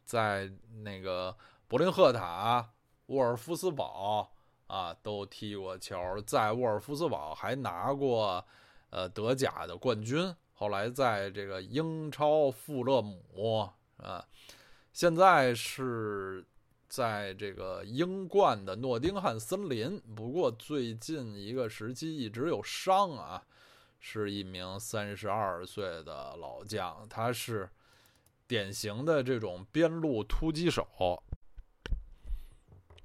[0.05, 0.51] 在
[0.83, 1.35] 那个
[1.67, 2.69] 柏林赫塔、
[3.07, 4.31] 沃尔夫斯堡。
[4.67, 8.41] 啊，都踢过球，在沃尔夫斯堡还拿过
[8.89, 10.33] 呃德甲的冠军。
[10.53, 14.25] 后来在这个英超富勒姆啊，
[14.93, 16.45] 现在是
[16.87, 19.99] 在这个英冠的诺丁汉森林。
[20.15, 23.43] 不过最近一个时期一直有伤啊，
[23.99, 27.69] 是一名三十二岁的老将，他是
[28.47, 30.87] 典型的这种边路突击手。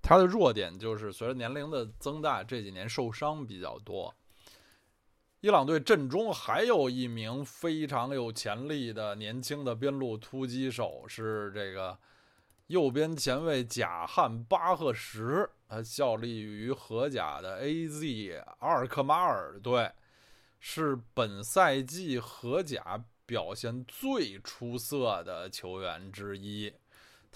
[0.06, 4.14] 他的弱点就是随着年龄的增大，这几年受伤比较多。
[5.40, 11.98] 伊朗队阵中还有一名非常有潜力的年轻的边路突击手，是这个
[12.68, 18.44] 右边前卫贾汉巴赫什，他效力于荷甲的 A.Z.
[18.60, 19.90] 阿尔克马尔队，
[20.60, 26.72] 是本赛季荷甲表现最出色的球员之一。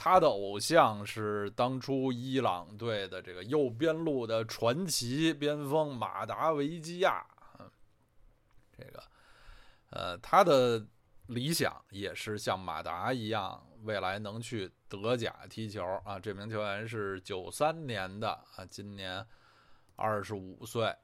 [0.03, 7.23] 他的偶像是当初伊朗队的这个右边路的传奇边锋马达维基亚，
[8.73, 9.03] 这个，
[9.91, 10.83] 呃，他的
[11.27, 16.19] 理想也是像马达一样，未来能去德甲踢球啊。
[16.19, 19.23] 这名球员是九三年的啊，今年
[19.97, 20.97] 二十五岁，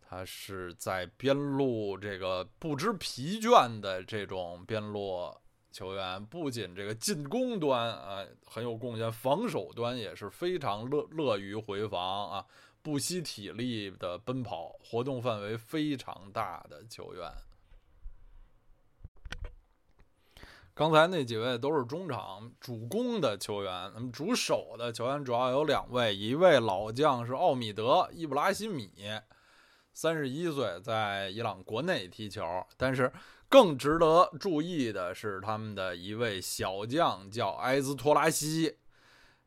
[0.00, 5.30] 他是在边路这个不知疲倦的这种边路。
[5.72, 12.46] 球员不仅这个进攻端啊很有贡献，防守端也是非常乐乐于回防啊，
[12.82, 17.32] 不惜体力的奔跑，活动范围非常大的球员。
[20.74, 28.90] 刚才那几位都是中场主攻的球员，那么主守的球员主要有两位，一位老将是奥米德·伊布拉希米，
[29.94, 32.44] 三十一岁，在伊朗国内踢球，
[32.76, 33.10] 但是。
[33.52, 38.78] 更值得注意的是，他们的一位小将叫埃兹托拉西。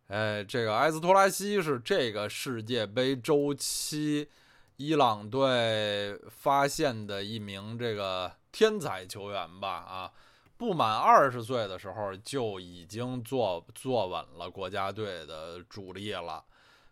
[0.10, 4.30] 呃，这个埃兹托拉西是这个世界杯周期
[4.78, 9.70] 伊朗队发现的一名这个天才球员吧？
[9.70, 10.12] 啊，
[10.56, 16.46] 不满二十岁的时候就已经坐坐稳了国家队的主力了。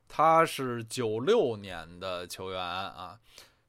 [0.08, 3.20] 他是九六年的球员啊。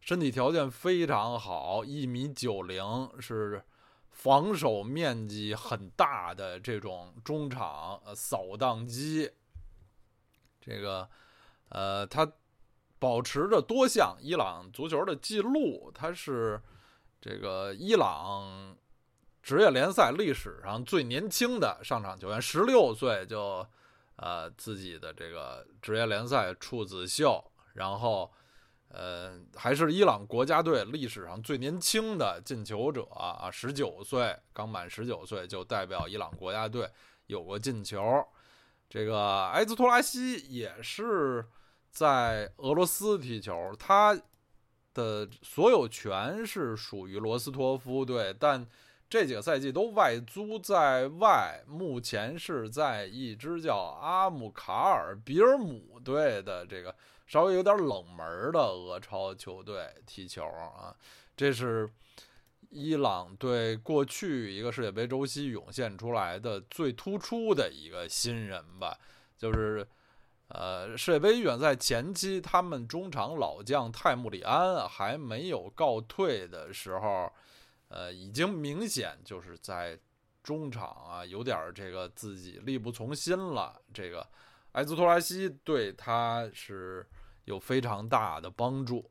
[0.05, 3.65] 身体条件非常好，一米九零，是
[4.11, 9.31] 防守面积很大的这种中场扫荡机。
[10.61, 11.09] 这个，
[11.71, 12.31] 呃，他
[12.99, 16.61] 保持着多项伊朗足球的记录，他是
[17.19, 18.77] 这个伊朗
[19.43, 23.67] 职业联赛历史上最年轻的上场球员，十六岁就
[24.17, 27.43] 呃自己的这个职业联赛处子秀，
[27.73, 28.31] 然后。
[28.97, 36.89] 呃，还是伊朗国家队历史上最年轻的进球者啊，十九岁，刚满十九岁就代表伊朗国家队
[37.27, 38.25] 有过进球。
[38.89, 41.45] 这个埃兹托拉西也是
[41.91, 44.17] 在俄罗斯踢球，他
[44.93, 48.65] 的所有权是属于罗斯托夫队，但
[49.11, 56.95] 这几个赛季都外租在外，目前是在一支叫阿姆卡尔比尔姆队的这个。
[57.27, 60.95] 稍微有点冷门的俄超球队踢球啊，
[61.35, 61.89] 这是
[62.69, 68.99] 伊朗对过去一个世界杯周期涌现出来的最突出的一个新人吧。
[69.39, 69.87] 就是，
[70.49, 77.33] 呃，世界杯预选赛前期，他们中场老将泰穆里安还没有告退的时候，
[77.89, 79.99] 呃，已经明显就是在
[80.43, 83.81] 中场啊有点这个自己力不从心了。
[83.95, 84.27] 这个。
[84.75, 87.09] 埃兹托拉西对他是
[87.45, 89.09] 有非常大的帮助。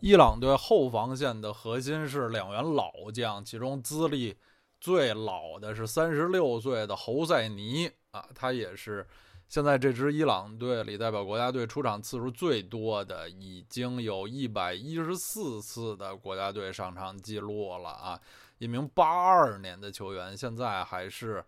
[0.00, 4.36] 伊朗队后防线的核心是两员老将，其中资历
[4.80, 9.06] 最老的是三十六岁的侯赛尼啊，他也是
[9.48, 18.20] 现在这支伊朗队里代表国家队出场次数最多的，已经有一百一十四次的国家队上场记录了啊！
[18.58, 21.44] 一名八二年的球员，现在还是。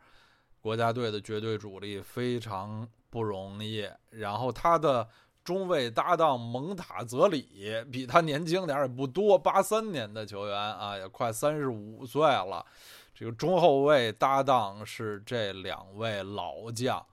[0.66, 5.08] 国家队的绝对主力非常不容易，然后他的
[5.44, 7.46] 中卫搭档蒙塔泽里
[7.92, 12.66] 比他年轻点儿也不多，八三年的球员啊，也快三十五岁了。
[13.14, 17.06] 这个中后卫搭档是这两位老将，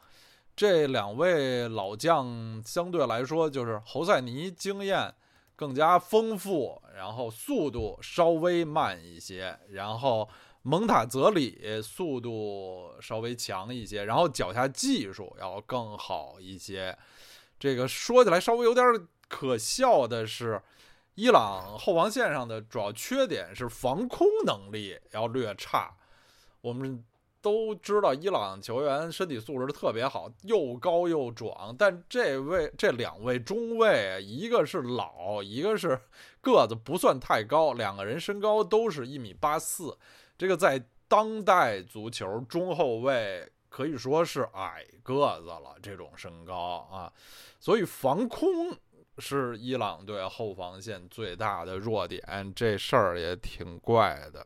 [0.56, 5.14] 这两位老将相对来说，就是侯赛尼经验
[5.56, 10.28] 更加丰富，然后速度稍微慢一些，然后
[10.64, 16.98] 蒙塔泽里速度稍微强一些，然后脚下技术要更好一些。
[17.60, 18.86] 这个说起来稍微有点
[19.28, 20.62] 可笑的是，
[21.16, 25.96] 伊朗后防线上的主要缺点是防空能力要略差。
[26.62, 27.06] 我们。
[27.44, 31.76] 都知道伊朗球员身体素质特别好，又高又壮。
[31.78, 36.00] 但这位这两位中卫，一个是老，一个是
[36.40, 39.98] 个子不算太高，两个人身高都是一米八四。
[40.44, 40.78] 这个在
[41.08, 47.10] 当代足球中后卫可以说是矮个子了，这种身高啊，
[47.62, 48.78] 所以防空
[49.20, 52.52] 是伊朗队后防线最大的弱点。
[52.54, 54.46] 这事儿也挺怪的。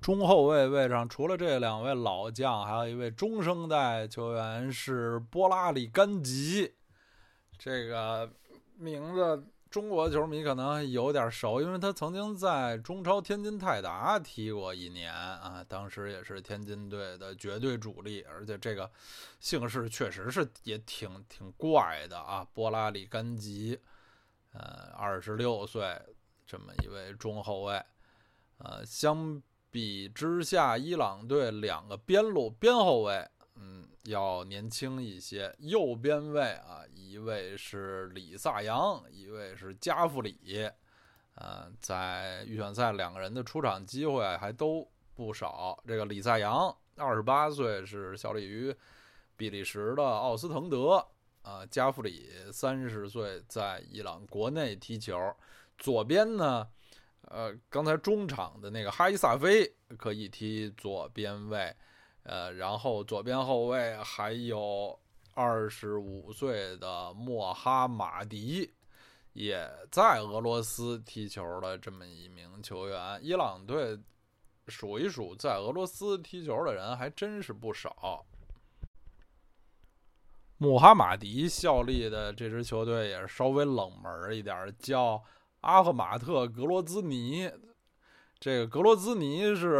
[0.00, 6.76] 中后卫位上，除了这两位老将，还有一位中生代球员是波拉里甘吉。
[7.58, 8.32] 这个
[8.76, 18.90] 名字中国球迷可能有点熟，因为他曾经在中超天津泰达踢过一年啊，当时也是天津队的绝对主力，而且这个
[19.40, 22.46] 姓氏确实是也挺挺怪的啊。
[22.52, 23.78] 波拉里甘吉，
[24.52, 26.00] 呃，二十六岁，
[26.46, 27.82] 这么一位中后卫，
[28.58, 29.42] 呃，相。
[29.70, 33.28] 比之下，伊朗队两个边路边后卫，
[34.08, 35.54] 要年轻一些。
[35.58, 40.68] 右边卫啊，一位是李萨扬，一位是加夫里，
[41.34, 45.82] 呃，在预选赛两个人的出场机会还都不少。
[45.86, 48.74] 这个李萨扬二十八岁，是效力于
[49.36, 51.04] 比利时的奥斯滕德
[51.42, 51.64] 啊。
[51.66, 55.34] 加夫里三十岁，在伊朗国内踢球。
[55.78, 56.68] 左边呢？
[57.30, 61.76] 呃，刚才中场的那个哈伊萨菲可以踢左边卫，
[62.28, 64.98] 呃，然后左边后卫还有
[65.32, 68.70] 二十五岁的莫哈马迪，
[69.32, 73.18] 也在俄罗斯踢球的这么一名球员。
[73.22, 73.98] 伊朗队
[74.66, 78.24] 数一数在俄罗斯踢球的人还真是不少。
[80.58, 85.24] 穆哈马迪效力的这支球队也是稍微冷门一点，叫。
[85.62, 87.50] 阿赫马特·格罗兹尼，
[88.40, 89.74] 这个格罗兹尼是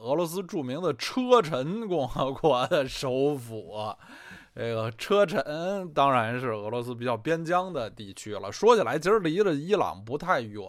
[0.00, 3.94] 俄罗斯著名的车臣共和国的首府。
[4.54, 8.52] 这个车臣当然是俄罗斯比较边疆的地区了。
[8.52, 10.62] 说起来，其实离着伊朗不太远，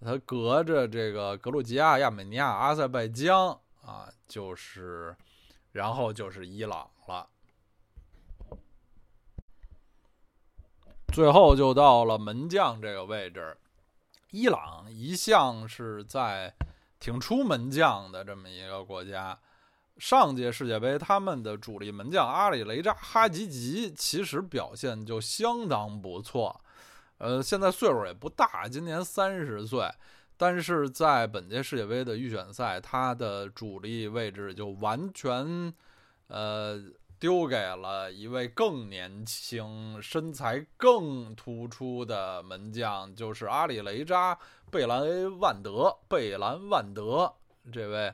[0.00, 3.50] 它隔着这个格鲁吉亚、亚美尼亚、阿塞拜疆
[3.84, 5.14] 啊，就是，
[5.72, 7.28] 然后就是伊朗了。
[11.12, 13.56] 最后就到了门将这个位置，
[14.30, 16.54] 伊朗一向是在
[16.98, 19.38] 挺出门将的这么一个国家。
[19.98, 26.58] 上届世界杯，他们的主力门将阿里雷扎哈吉吉其实表现就相当不错。
[27.18, 29.86] 呃，现在岁数也不大，今年三十岁，
[30.36, 35.74] 但是在本届世界杯的预选赛，他的主力位置就完全，
[36.28, 36.82] 呃。
[37.20, 44.34] 丢给了一位更年轻、身材更突出的门将，就是阿里雷扎·
[44.70, 45.94] 贝兰万德。
[46.08, 47.30] 贝兰万德
[47.70, 48.10] 这位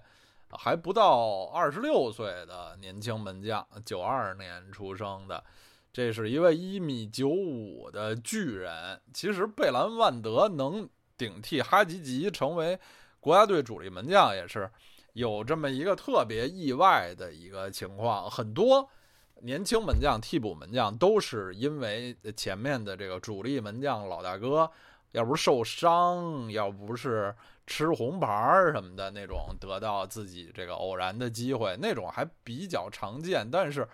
[0.50, 5.44] 还不到二十六岁的年轻门将，九二年出生的，
[5.92, 9.00] 这是一位一米九五的巨人。
[9.14, 12.76] 其实贝兰万德能顶替哈吉吉成为
[13.20, 14.68] 国家队主力门将，也是
[15.12, 18.90] 有这么一个特别意外的一个情况，很多。
[19.42, 24.68] 年轻门将、替补门将都是因为前面的这个主力门将老大哥，
[25.12, 27.34] 要不是受伤，要不是
[27.66, 28.28] 吃红牌
[28.72, 33.48] 什么的那种，得到自己这个偶然的机会，那种还比较常见。
[33.48, 33.86] 但是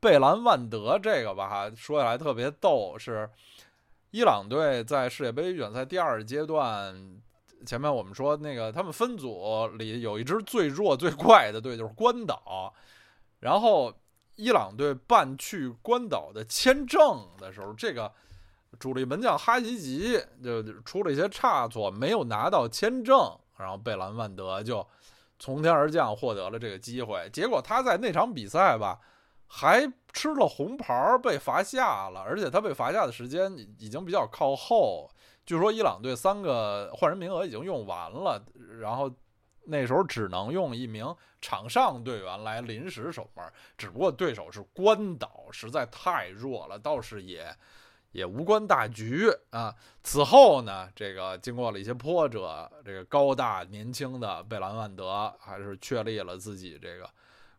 [0.00, 3.28] 贝兰万德这个吧，说起来特别逗，是
[4.10, 6.94] 伊朗队在世界杯预选赛第二阶段，
[7.64, 12.72] 前面我们说那个他们分组里有一支最弱最怪的队，就是关岛，
[13.40, 13.92] 然后。
[14.40, 18.10] 伊朗队办去关岛的签证的时候，这个
[18.78, 24.86] 主力门将哈吉吉就出了一些差错，没有拿到签证，然后贝兰万德就
[25.38, 27.28] 从天而降获得了这个机会。
[27.30, 28.98] 结果他在那场比赛吧，
[29.46, 35.10] 还吃了红牌，被罚下了，而且他被罚下的时间已经比较靠后。
[35.44, 38.42] 据说伊朗队三个换人名额已经用完了，
[38.80, 39.10] 然后。
[39.70, 43.44] 那时候只能用一名场上队员来临时守门，
[43.78, 47.56] 只不过对手是关岛，实在太弱了，倒是也
[48.12, 49.74] 也无关大局啊。
[50.02, 57.08] 此后呢，这个经过了一些波折，这个高大年轻的贝兰万德还是确立了自己这个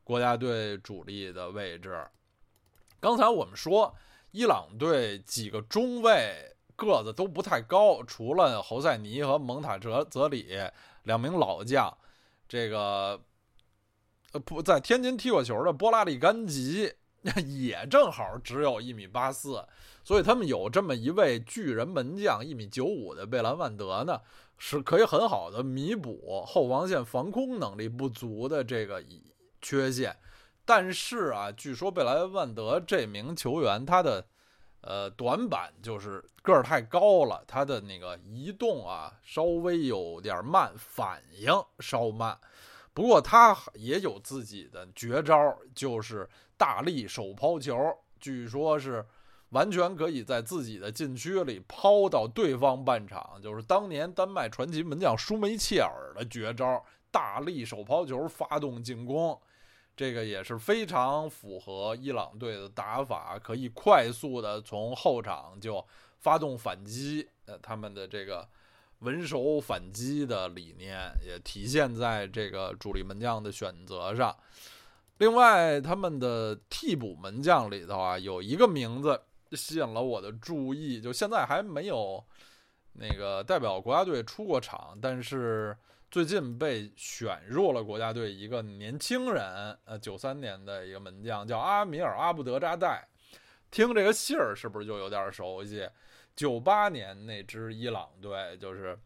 [0.03, 2.05] 国家队主力的位置。
[2.99, 3.95] 刚才我们说，
[4.31, 10.59] 伊朗队几个中卫个子都不太高，除了侯赛尼和蒙塔哲泽里
[11.03, 11.95] 两名老将，
[12.51, 13.17] 这个
[14.33, 16.93] 呃不在天津踢过球的波拉利甘吉
[17.45, 19.65] 也正好只有一米八四，
[20.03, 24.19] 所以他们有这么一位巨人门将一米九五的贝兰万德呢，
[24.57, 29.01] 是可以很好的弥补后防线防空能力不足的这个
[29.61, 30.13] 缺陷。
[30.65, 34.27] 但是啊，据说贝莱万德这名球员他的
[34.81, 42.37] 呃短板就是个儿太高了，他的那个移动啊稍微有点慢，反应稍慢。
[42.93, 47.73] 不过他也有自己的绝招，就是大力手抛球，
[48.19, 49.05] 据说是
[49.51, 59.39] 完全可以在自己的禁区里抛到对方半场，就是当年丹麦传奇门将舒梅切尔的绝招——大力手抛球发动进攻。
[59.95, 65.85] 这个也是非常符合伊朗队的打法，可以快速的从后场就
[66.19, 67.27] 发动反击。
[67.45, 68.47] 呃，他们的这个
[68.99, 74.35] 稳守反击的理念也体现在这个主力门将的选择上。
[75.17, 79.21] 另外，他们的替补门将里头啊，有一个名字
[79.51, 82.23] 吸引了我的注意，就现在还没有
[82.93, 85.77] 那个代表国家队出过场，但是。
[86.11, 93.07] 最近被选入了国家队一个年轻人，呃，九三年的一个门将叫阿米尔阿布德扎代，
[93.71, 95.89] 听这个姓儿是不是就有点熟悉？
[96.35, 98.99] 九八年那支伊朗队就是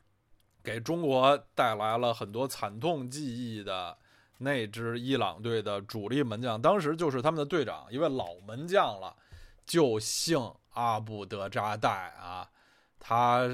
[0.63, 3.95] 给中国带来了很多惨痛记忆的
[4.39, 9.15] 那支伊朗队的主力门将，当时就是他们的队长，一位老门将了，
[9.63, 10.39] 就姓
[10.71, 12.49] 阿布德扎代啊，
[12.97, 13.47] 他。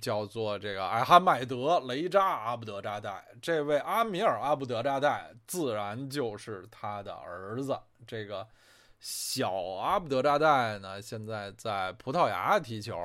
[0.00, 7.78] 叫做这个艾哈迈德雷扎阿布德扎代，这位阿米尔阿布德扎代自然就是他的儿子。
[8.06, 8.46] 这个
[8.98, 12.96] 小阿布德扎代呢，现在在葡萄牙踢球。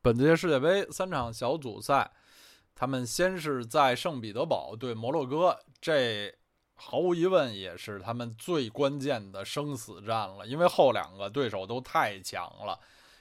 [0.00, 2.10] 本届世界杯三场小组赛，
[2.74, 6.37] 他们先是在圣彼得堡对摩洛哥，这。
[6.80, 12.78] 毫无疑问，也是他们最关键的生死战了，因为后两个对手都太强了。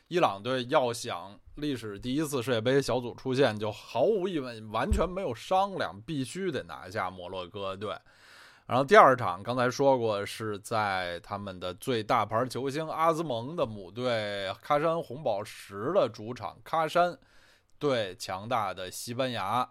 [0.10, 7.94] 伊朗队要想历史第一次世界杯小组出线，就毫无疑问，完全没有商量，必须得拿下摩洛哥队。
[8.68, 17.18] 然后第二场，刚才说过是在他们的最大牌球星阿兹蒙的母队喀山红宝石的主场喀山
[17.80, 19.70] 对强大的西班牙。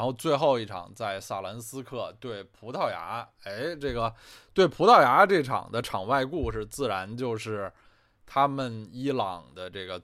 [0.00, 4.10] 然后最后一场在萨兰斯克对葡萄牙，哎，这个
[4.54, 7.70] 对葡萄牙这场的场外故事，自然就是
[8.24, 10.02] 他们伊朗的这个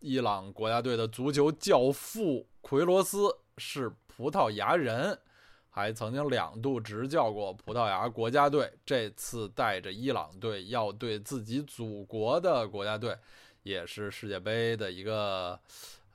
[0.00, 5.16] 伊朗国家队的足球教父奎罗斯是葡萄牙人，
[5.70, 8.72] 还曾经两度执教过葡萄牙国家队。
[8.84, 13.16] 这次带着伊朗队要对自己祖国的国家队，
[13.62, 15.56] 也是世界杯的一个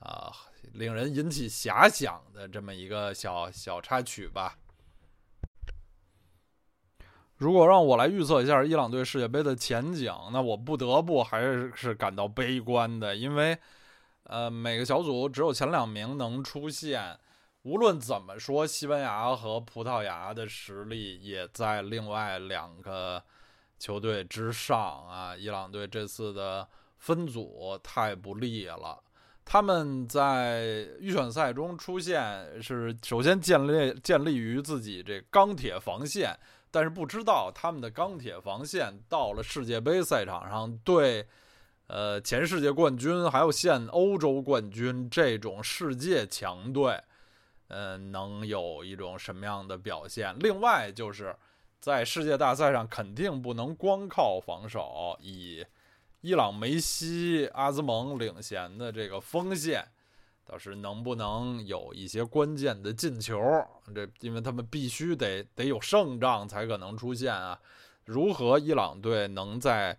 [0.01, 0.34] 啊。
[0.74, 4.57] 令人引起遐想的这么一个小小插曲吧。
[7.38, 13.57] 如果让我来预测一下伊朗队世界杯的前景，那我不得不还是是感到悲观的，因为，
[14.26, 17.20] 呃，每个小组只有前两名能出现。
[17.64, 23.24] 无论怎么说，西班牙和葡萄牙的实力也在另外两个
[23.80, 25.36] 球队之上啊。
[25.36, 29.03] 伊朗队这次的分组太不利了。
[29.43, 36.37] 他们在预选赛中出现是首先建立建立于自己这钢铁防线，
[36.69, 41.27] 但是不知道他们的钢铁防线到了世界杯赛场上对，
[41.87, 47.01] 呃前世界冠军还有现欧洲冠军这种世界强队，
[47.67, 50.33] 嗯能有一种什么样的表现？
[50.39, 51.35] 另外就是
[51.81, 55.65] 在世界大赛上肯定不能光靠防守，以。
[56.22, 59.84] 伊朗梅西、阿兹蒙领衔的这个锋线，
[60.45, 63.39] 倒是能不能有一些关键的进球？
[63.95, 67.59] 这因为他们必须得得有胜仗才可能出现啊。
[68.05, 69.97] 如何伊朗队能在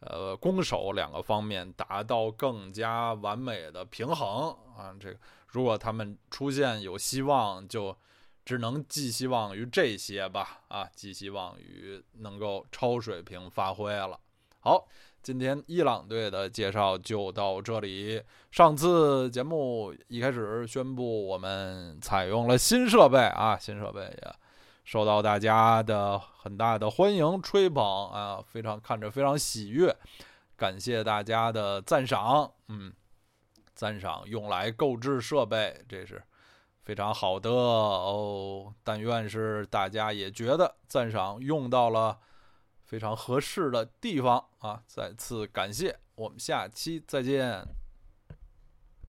[0.00, 4.96] 呃攻守两个方面达到更加完美的平衡啊？
[4.98, 7.94] 这个如果他们出现有希望，就
[8.42, 10.62] 只能寄希望于这些吧。
[10.68, 14.18] 啊，寄希望于能够超水平发挥了。
[14.60, 14.88] 好。
[15.28, 18.22] 今天伊朗队的介绍就到这里。
[18.50, 24.34] 上次节目一开始宣布我们采用了新设备啊，新设备也
[24.84, 29.94] 受到大家的很大的欢迎吹捧啊，非常看着非常喜悦，
[30.56, 32.90] 感谢大家的赞赏，嗯，
[33.74, 36.22] 赞赏用来购置设备，这是
[36.84, 38.72] 非常好的哦。
[38.82, 42.16] 但愿是大家也觉得赞赏用到了
[42.88, 47.77] 非常合适的地方啊，再次感谢，我们下期再见。